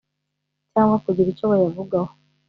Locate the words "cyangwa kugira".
0.71-1.27